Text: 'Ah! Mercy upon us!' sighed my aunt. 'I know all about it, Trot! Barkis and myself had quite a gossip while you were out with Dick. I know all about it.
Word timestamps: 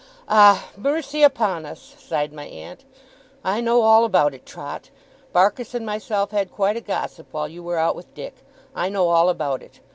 'Ah! 0.27 0.65
Mercy 0.75 1.21
upon 1.21 1.63
us!' 1.63 1.93
sighed 1.99 2.33
my 2.33 2.45
aunt. 2.47 2.85
'I 3.43 3.61
know 3.61 3.83
all 3.83 4.03
about 4.03 4.33
it, 4.33 4.47
Trot! 4.47 4.89
Barkis 5.31 5.75
and 5.75 5.85
myself 5.85 6.31
had 6.31 6.49
quite 6.51 6.75
a 6.75 6.81
gossip 6.81 7.27
while 7.31 7.47
you 7.47 7.61
were 7.61 7.77
out 7.77 7.95
with 7.95 8.15
Dick. 8.15 8.37
I 8.73 8.89
know 8.89 9.09
all 9.09 9.29
about 9.29 9.61
it. 9.61 9.79